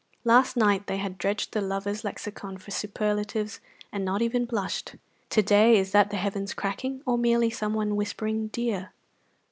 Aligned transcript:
Last 0.23 0.57
night 0.57 0.87
they 0.87 0.97
had 0.97 1.19
dredged 1.19 1.51
the 1.53 1.61
lovers' 1.61 2.03
lexicon 2.03 2.57
for 2.57 2.71
superlatives 2.71 3.59
and 3.91 4.03
not 4.03 4.23
even 4.23 4.45
blushed; 4.45 4.95
to 5.29 5.43
day 5.43 5.77
is 5.77 5.91
that 5.91 6.09
the 6.09 6.17
heavens 6.17 6.55
cracking 6.55 7.03
or 7.05 7.19
merely 7.19 7.51
someone 7.51 7.95
whispering 7.95 8.47
"dear"? 8.47 8.93